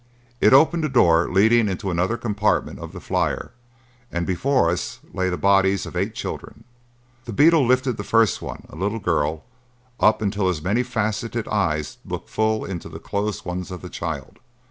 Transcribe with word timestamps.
It 0.39 0.51
opened 0.51 0.83
a 0.83 0.89
door 0.89 1.31
leading 1.31 1.69
into 1.69 1.91
another 1.91 2.17
compartment 2.17 2.79
of 2.79 2.91
the 2.91 2.99
flyer, 2.99 3.51
and 4.11 4.25
before 4.25 4.71
us 4.71 4.99
lay 5.13 5.29
the 5.29 5.37
bodies 5.37 5.85
of 5.85 5.95
eight 5.95 6.15
children. 6.15 6.63
The 7.25 7.33
beetle 7.33 7.63
lifted 7.67 7.97
the 7.97 8.03
first 8.03 8.41
one, 8.41 8.65
a 8.69 8.75
little 8.75 8.97
girl, 8.97 9.43
up 9.99 10.19
until 10.23 10.47
his 10.47 10.63
many 10.63 10.81
faceted 10.81 11.47
eyes 11.49 11.99
looked 12.03 12.31
full 12.31 12.65
into 12.65 12.89
the 12.89 12.97
closed 12.97 13.45
ones 13.45 13.69
of 13.69 13.83
the 13.83 13.89
child. 13.89 14.39